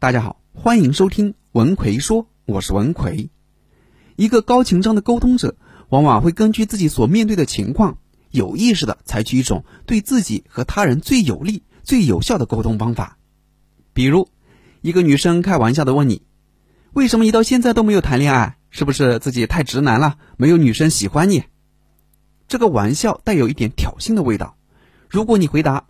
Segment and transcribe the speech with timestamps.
[0.00, 3.30] 大家好，欢迎收听文奎说，我是文奎。
[4.14, 5.56] 一个高情商的沟通者，
[5.88, 7.98] 往往会根据自己所面对的情况，
[8.30, 13.18] 有意识的采取一种对自己和他人最有利、最有效的沟通方法。
[13.92, 14.28] 比如，
[14.82, 16.22] 一个女生开玩笑的问你
[16.94, 18.56] ：“为什么你到现在都没有谈恋爱？
[18.70, 21.42] 是不是自己太直男了，没有女生喜欢你？”
[22.46, 24.56] 这个玩笑带有一点挑衅的味道。
[25.08, 25.88] 如果你回答：“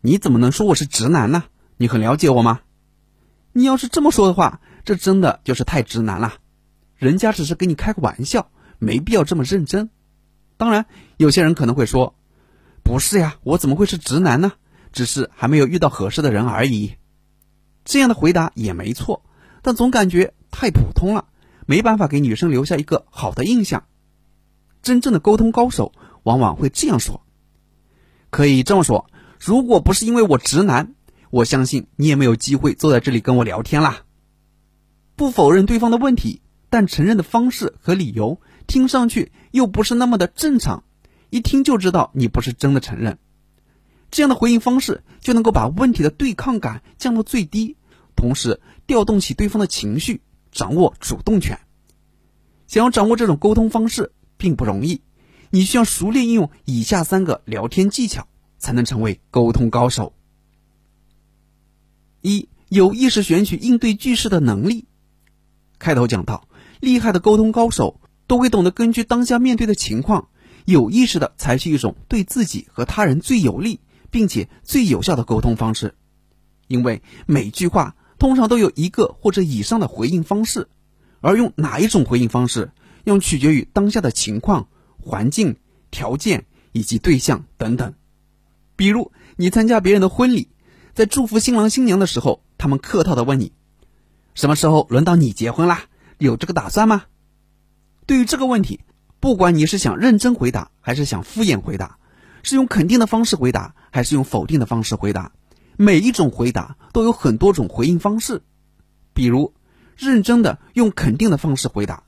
[0.00, 1.42] 你怎么能说我是直男呢？
[1.76, 2.60] 你很了解我吗？”
[3.54, 6.34] 你要是这么说的话，这真的就是太直男了。
[6.96, 9.90] 人家只是跟你开个玩笑，没必要这么认真。
[10.56, 10.86] 当然，
[11.18, 12.14] 有些人可能会说
[12.82, 14.52] ：“不是呀，我怎么会是直男呢？
[14.92, 16.94] 只是还没有遇到合适的人而已。”
[17.84, 19.24] 这样的回答也没错，
[19.60, 21.26] 但总感觉太普通了，
[21.66, 23.84] 没办法给女生留下一个好的印象。
[24.82, 25.92] 真正的沟通高手
[26.22, 27.22] 往往会这样说
[28.30, 30.94] ：“可以这么说，如果不是因为我直男。”
[31.32, 34.04] 我相信你也没有机会坐在这里跟我聊天啦。
[35.16, 40.84] 不否认对方的问题，但承认的方式和理由听上去又不是那么的正常，
[41.30, 43.18] 一听就知道你不是真的承认。
[44.10, 47.78] 这样的回应方式就能够把问题的对抗感降到最低，
[48.14, 51.58] 同时调动起对方的情绪，掌握主动权。
[52.66, 55.00] 想要掌握这种沟通方式并不容易，
[55.48, 58.28] 你需要熟练应用以下三个聊天技巧，
[58.58, 60.12] 才能成为沟通高手。
[62.22, 64.86] 一有意识选取应对句式的能力。
[65.78, 66.48] 开头讲到，
[66.80, 70.28] 厉害的沟通高手都会懂得根据当下面对的情况，
[70.64, 75.94] 有意识的采取一种对自己和他人最有利并且最有效的沟通方式。
[76.68, 80.68] 因为每句话通常都有一个或者以上的回应方式，
[81.20, 82.70] 而用哪一种回应方式，
[83.02, 84.68] 要取决于当下的情况、
[85.00, 85.56] 环境、
[85.90, 87.94] 条件以及对象等等。
[88.76, 90.48] 比如，你参加别人的婚礼。
[90.94, 93.52] 在祝福新郎新娘的时候，他们客套的问你
[94.34, 95.84] ：“什么时候轮到你结婚啦？
[96.18, 97.04] 有这个打算吗？”
[98.04, 98.80] 对于这个问题，
[99.18, 101.98] 不管你是想认真回答，还是想敷衍回答，
[102.42, 105.32] 是用肯定的方式回答，还是用否定的方式回答，
[105.78, 108.42] 每一种回答都有很多种回应方式。
[109.14, 109.54] 比如，
[109.96, 112.02] 认真的用肯定的方式回答，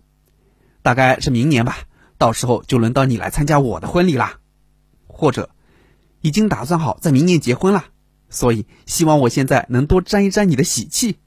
[0.83, 1.79] 大概是明年吧，
[2.19, 4.41] 到时候就轮到你来参加我的婚礼啦。
[5.07, 5.49] 或者，
[6.21, 7.87] 已经打算好在明年结婚了。
[8.35, 11.19] 所以，希望我现在能多沾一沾你的喜气。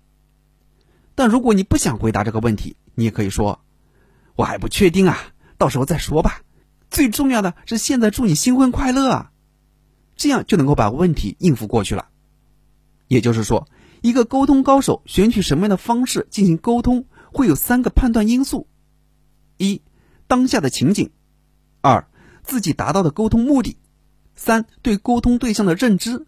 [1.16, 3.62] 但如果你不想回答这个问题，你也可以说
[4.36, 5.18] ：“我还不确定啊，
[5.58, 6.42] 到时候再说吧。”
[6.92, 9.32] 最重要的是，现在祝你新婚快乐啊！
[10.18, 12.10] 这样就能够把问题应付过去了。
[13.08, 13.70] 也就是说，
[14.02, 18.68] 一个沟通高手选取什么样的方式进行沟通，会有三个判断因素：
[19.56, 19.82] 一、
[20.28, 21.12] 当下的情景；
[21.80, 22.06] 二、
[22.44, 23.78] 自己达到的沟通目的；
[24.36, 26.26] 三、对沟通对象的认知。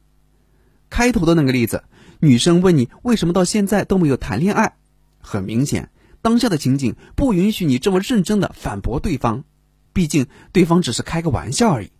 [0.99, 1.85] 开头的那个例子，
[2.19, 4.75] 女生问你为什么到现在都没有谈恋爱，
[5.21, 9.45] 很明显，当下的情景不允许你这么认真的反驳对方，
[9.93, 11.91] 毕竟对方只是开个玩笑而已，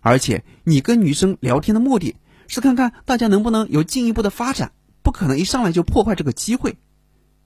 [0.00, 2.14] 而且你跟女生聊天的目的
[2.46, 6.76] 是看看大家能不能有进一步的发展，不可能一上来就破坏这个机会。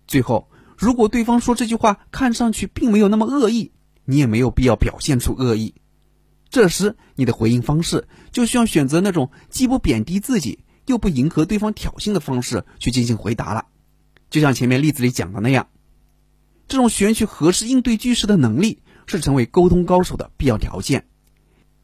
[0.09, 3.71] 最后，如果对方说这句话看上去并没有那么恶意，
[4.07, 5.73] 你也没有必要表现出恶意，
[6.49, 10.59] 这时你的回应方式就需要选择那种既不贬低自己。
[10.87, 13.67] 又不迎合对方挑衅的方式去进行回答了，
[14.29, 15.69] 就像前面例子里讲的那样，
[16.67, 21.07] 这种选取合适应对句式的能力是成为沟通高手的必要条件。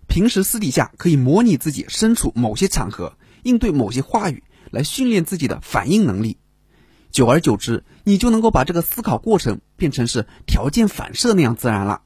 [0.08, 6.38] 平时私底下可以模拟自己身处某些场合，应对某些话语，来训练自己的反应能力。
[7.10, 12.02] 久而久之，你就能够把这个思考过程变成是条件反射那样自然了。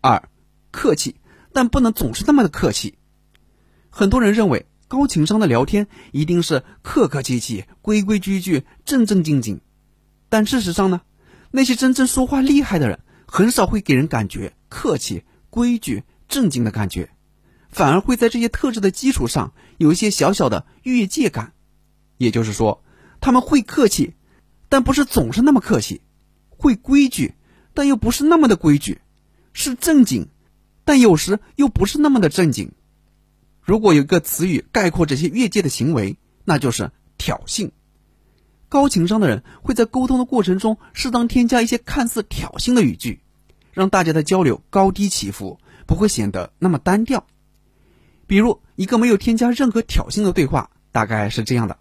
[0.00, 0.28] 二，
[0.70, 1.16] 客气，
[1.52, 2.98] 但不能总是那么的客气。
[3.90, 4.66] 很多人认为。
[4.88, 9.60] 高情商的聊天一定是客客气气、规规矩矩、正正经经，
[10.30, 11.02] 但事实上呢，
[11.50, 17.10] 那些真正说话厉害的人，很少会给人感觉客气、规矩、正经的感觉，
[17.68, 21.52] 反而会在这些特质的基础上有一些小小的越界感。
[22.16, 22.82] 也就是说，
[23.20, 24.14] 他们会客气，
[24.70, 26.00] 但不是总是那么客气；
[26.48, 27.34] 会规矩，
[27.74, 28.94] 但又不是那么的规矩；
[29.52, 30.30] 是正经，
[30.84, 32.72] 但有时又不是那么的正经。
[33.68, 36.16] 如果有一个词语概括这些越界的行为，
[36.46, 37.70] 那就是挑衅。
[38.70, 43.20] 高情商的人会在沟通的过程中适当添加一些看似挑衅的语句，
[43.72, 47.26] 让大家的交流高低起伏，不会显得那么单调。
[48.26, 51.78] 比如，一个没有添加任何挑衅的对话，大概是这样的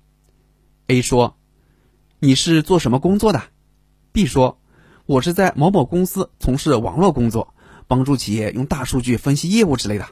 [0.88, 1.38] ：A 说
[2.19, 3.44] ：“你是做什么工作的
[4.12, 4.60] ？”B 说
[5.07, 7.54] ：“我是在某某公司从事网络工作，
[7.88, 10.06] 帮助企业用大数据分析业务之类的。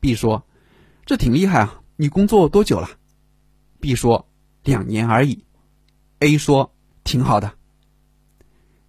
[0.00, 0.46] ”B 说。
[1.06, 1.80] 这挺厉害啊！
[1.96, 2.88] 你工作多久了
[3.80, 4.28] ？B 说：
[4.62, 5.44] 两年而已。
[6.20, 6.74] A 说
[7.04, 7.52] ：“挺好的。”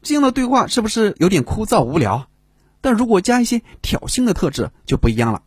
[0.02, 2.28] 这样的对话是不是有点枯燥无聊？
[2.80, 5.44] 但如果加一些挑衅的特质就不一样了。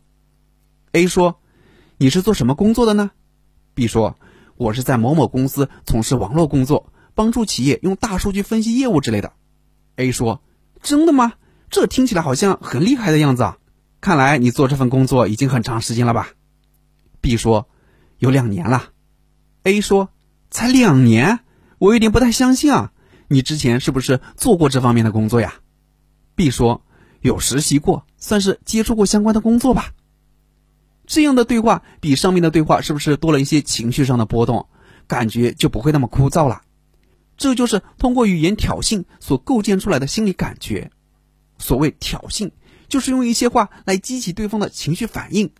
[0.91, 1.41] A 说
[1.97, 3.11] ：“你是做什么工作的呢
[3.73, 4.17] ？”B 说
[4.55, 9.33] ：“我是在某某公司从事网络工作，帮助企业用大数据分析业务之类的。
[9.95, 10.43] ”A 说
[10.83, 11.33] ：“真的吗？
[11.69, 13.57] 这听起来好像很厉害的样子啊！
[14.01, 16.29] 看来你做这份工作已经很长时间了吧
[17.21, 17.67] ？”B 说
[18.19, 18.91] ：“有两年了。
[19.63, 20.09] ”A 说
[20.49, 21.39] ：“才两年？
[21.77, 22.91] 我有点不太相信啊！
[23.27, 25.55] 你之前是不是做过这方面的工作呀
[26.35, 26.83] ？”B 说
[27.21, 29.93] ：“有实习过，算是接触过相关的工作吧。”
[31.07, 34.67] 这样的对话比上面的对话是不是多了一些情绪上的波动，
[35.07, 36.61] 感觉就不会那么枯燥了？
[37.35, 40.91] 这就是通过语言挑衅所构建出来的心理感觉。
[41.57, 42.51] 所谓挑衅，
[42.89, 45.51] 就是用一些话来激起对方的情绪反应，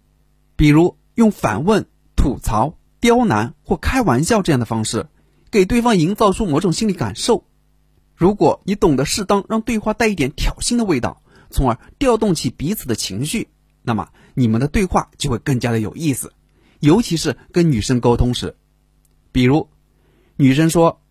[0.56, 1.86] 比如用反问、
[2.16, 5.08] 吐槽、刁难或开玩笑这样的方式，
[5.52, 7.44] 给对方营造出某种心理感受。
[8.16, 13.50] 如果你懂得适当让对话带一点挑衅的味道，从而调动起彼此的情绪。
[13.82, 16.32] 那么你们的对话就会更加的有意思，
[16.80, 18.56] 尤其是跟女生沟通时，
[19.34, 19.68] 比如
[20.38, 21.02] 女生说：“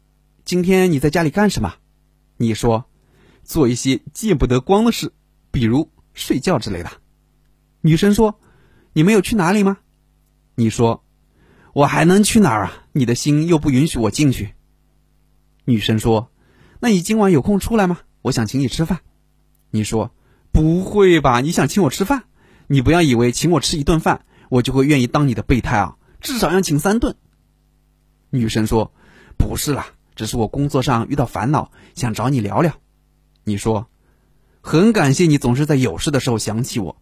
[0.47, 1.75] 今天你在家里干什么？”
[2.39, 2.87] 你说
[3.45, 5.13] ：“做一些见不得光的事，
[5.51, 6.91] 比如睡觉之类的。”
[7.83, 8.41] 女生说
[8.95, 9.77] ：“你没有去哪里吗？”
[10.61, 11.05] 你说
[11.73, 12.73] ：“我还能去哪儿啊？
[12.91, 14.55] 你的心又不允许我进去。”
[15.65, 16.33] 女生说
[16.83, 18.01] ：“那你今晚有空出来吗？
[18.23, 18.99] 我想请你吃饭。”
[19.71, 20.11] 你说
[20.51, 21.41] ：“不会吧？
[21.43, 22.25] 你想请我吃饭？”
[22.67, 25.97] 你不要以为请我吃一顿饭，我就会愿意当你的备胎啊！
[26.21, 27.15] 至少要请三顿。
[28.31, 28.93] 女生说
[29.39, 32.73] ：“不是啦，只是我工作上遇到烦恼，想找你聊聊。”
[33.45, 33.87] 你说
[34.61, 37.01] ：“很感谢你总是在有事的时候想起我。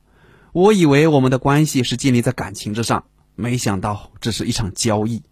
[0.52, 3.06] 我以为我们的关系是建立在感情之上，
[3.36, 5.22] 没想到这是一场交易。”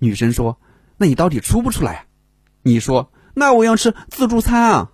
[0.00, 0.58] 女生说
[0.96, 2.04] ：“那你到底出不出来啊？”
[2.62, 4.92] 你说：“那我要吃自助餐啊！”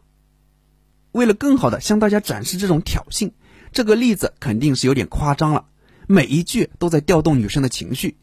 [1.13, 3.31] 为了更好的向大家展示这种挑衅。
[3.73, 5.67] 这个例子肯定是有点夸张了，
[6.07, 8.17] 每一句都在调动女生的情绪。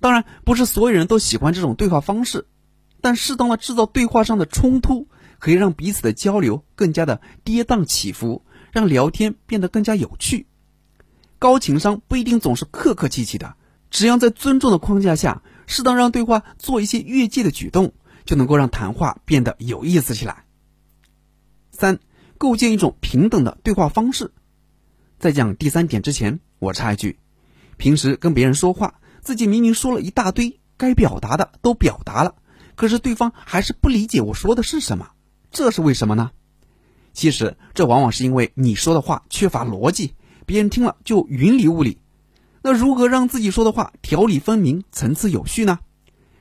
[0.00, 2.46] 当然，不是所有人都喜欢这种对话方式，
[3.00, 10.46] 但适当的制造对话上的冲突，可以让彼此的交流更加的跌宕起伏，让聊天变得更加有趣。
[11.40, 13.56] 高情商不一定总是客客气气的，
[13.90, 17.94] 只要在尊重的框架下，适当让对话做一些越界的举动，
[18.26, 20.44] 就能够让谈话变得有意思起来。
[21.72, 21.98] 三，
[22.36, 24.32] 构建一种平等的对话方式。
[25.18, 27.18] 在讲第三点之前，我插一句：
[27.78, 32.34] 平时跟别人说话，自己明明说了一大堆，该表达的都表达了，
[32.74, 35.12] 可是对方还是不理解我说的是什么，
[35.50, 36.32] 这是为什么呢？
[37.14, 40.12] 其实这往往是因为你说的话缺乏逻辑，
[40.46, 41.98] 别人听了就云里雾里。
[42.62, 45.78] 那如何让自己说的话条理分明、层次有序呢？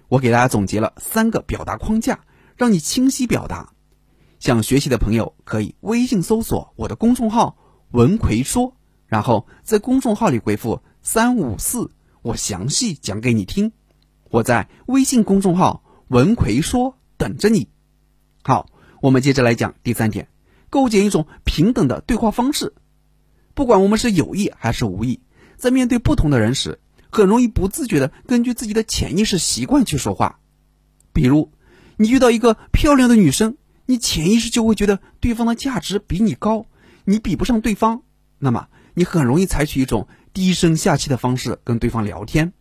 [0.07, 2.21] 我给大家总结了三个表达框架，
[2.57, 3.73] 让你清晰表达。
[4.39, 7.57] 想学习的朋友可以微信搜索我的公众号。
[7.91, 8.75] 文奎说，
[9.07, 11.89] 然后在公众号里回复三五四，
[12.21, 13.71] 我详细讲给你听。
[14.29, 17.67] 我在微信公众号文奎说等着你。
[18.43, 18.67] 好，
[19.01, 20.27] 我们接着来讲第三点，
[20.69, 22.75] 构建一种平等的对话方式。
[23.59, 25.19] 不管我们是有意还是无意，
[25.57, 26.79] 在面对不同的人时，
[27.09, 30.39] 很容易不自觉的根据自己的潜意识习惯去说话。
[31.11, 31.51] 比如，
[31.97, 36.67] 你遇到一个漂亮的女生，你潜意识就会觉得对方的价值比你高。
[37.03, 38.03] 你比不上对方，
[38.37, 42.53] 那么你很容易采取一种低声下气的方式跟对方聊天。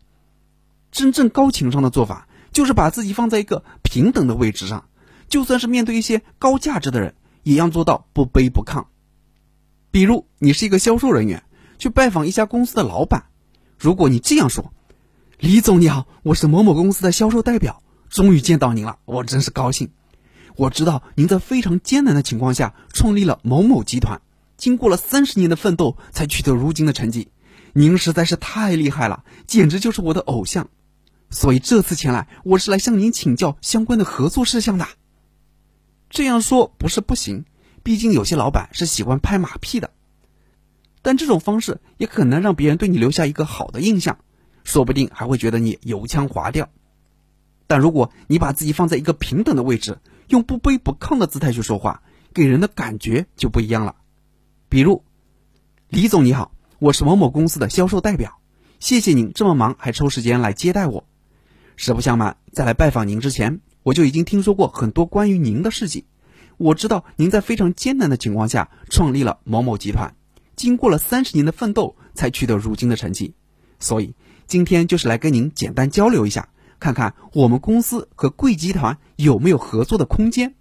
[0.90, 4.88] 真正高情商的做法就是把自己放在一个平等的位置上，
[5.28, 8.87] 就算是面对一些高价值的人，也要做到不卑不亢。
[9.90, 11.45] 比如你是一个销售人员，
[11.78, 13.25] 去拜访一家公司的老板，
[13.78, 14.73] 如果你这样说
[15.38, 19.90] ：“李总你好，我是某某公司的销售代表，终于见到您了，我真是高兴。
[20.57, 24.21] 我知道您在非常艰难的情况下创立了某某集团。”
[24.59, 27.28] 经过了三十年的奋斗，才取得如今的成绩，
[27.75, 30.68] 您实在是太厉害了，简直就是我的偶像。
[31.30, 34.88] 所以这次前来，我是来向您请教相关的合作事项的。
[36.11, 37.45] 这样说不是不行，
[37.82, 39.90] 毕竟有些老板是喜欢拍马屁的，
[41.02, 44.18] 但这种方式也可能让别人对你留下一个好的印象，
[44.64, 46.68] 说不定还会觉得你油腔滑调。
[47.66, 52.02] 但如果你把自己放在一个平等的位置，用不卑不亢的姿态去说话，
[52.35, 53.97] 给人的感觉就不一样了。
[54.68, 55.02] 比如，
[55.88, 58.38] 李总你好，我是某某公司的销售代表，
[58.80, 61.04] 谢谢您这么忙还抽时间来接待我。
[61.76, 66.04] 实不相瞒，在来拜访您之前，我就已经听说过很多关于您的事情。
[66.58, 70.14] 我知道您在非常艰难的情况下创立了某某集团，
[70.56, 73.34] 经过了三十年的奋斗才取得如今的成绩。
[73.78, 74.14] 所以
[74.46, 76.48] 今天就是来跟您简单交流一下，
[76.80, 80.54] 看看我们公司和贵集团有没有合作的空间。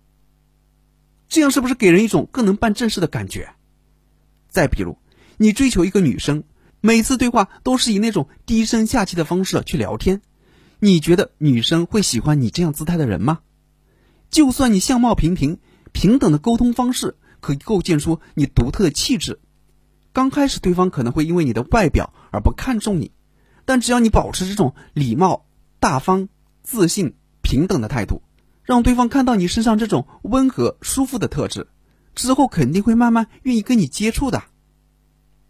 [1.27, 3.49] 这样是不是给人一种更能办正事的感觉？
[4.49, 4.97] 再比如，
[5.37, 6.43] 你追求一个女生，
[6.79, 10.21] 每次对话都是以那种低声下气的方式去聊天，
[10.79, 13.39] 你觉得女生会喜欢你这样姿态的人吗？
[14.29, 15.59] 就算你相貌平平，
[15.93, 19.39] 平等的沟通方式可以构建出你独特的气质。
[20.13, 23.11] 刚开始，对方可能会因为你的外表而不看重你，
[23.65, 25.45] 但只要你保持这种礼貌、
[25.79, 26.29] 大方、
[26.63, 28.21] 自信、平等的态度。
[28.63, 31.67] 让对方看到你身上这种温和舒服的特质，
[32.15, 34.43] 之后肯定会慢慢愿意跟你接触的。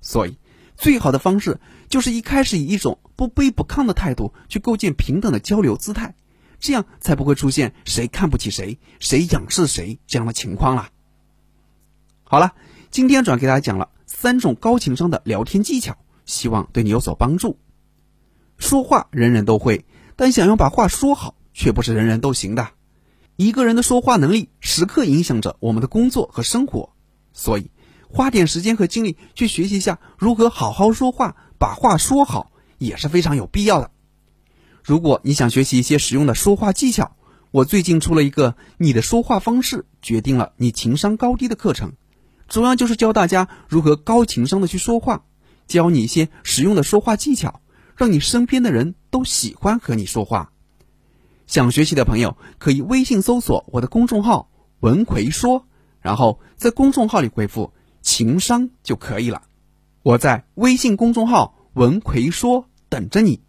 [0.02, 0.38] 所以，
[0.76, 6.14] 最好的方式就是一开始以一种不卑不亢的态度去构建平等的交流姿态，
[6.60, 10.90] 这样才不会出现谁看不起谁、谁仰视谁这样的情况了。
[12.24, 12.54] 好了，
[12.92, 17.58] 今天主要给大家讲了三种高情商的聊天技巧，希望对你有所帮助。
[18.58, 19.86] 说话人人都会，
[20.16, 22.70] 但想要把话说好，却不是人人都行的。
[23.36, 26.90] 一个人的说话能力时刻影响着我们的工作和生活，
[27.34, 27.70] 所以
[28.10, 33.92] 花点时间和精力去学习一下如何好好说话，把话说好也是非常有必要的。
[34.88, 37.18] 如果你想学习一些实用的说话技巧，
[37.52, 41.92] 我最近出了一个《你的说话方式决定了你情商高低》的课程，
[42.48, 45.26] 主要就是教大家如何高情商的去说话，
[45.68, 47.60] 教你一些实用的说话技巧，
[47.98, 50.54] 让你身边的人都喜欢和你说话。
[51.48, 55.68] 想学习的朋友可以微信搜索我的公众号“文奎说”，
[56.00, 59.42] 然后在公众号里回复“情商”就可以了。
[60.02, 63.42] 我在微信公众号“文奎说”等着你。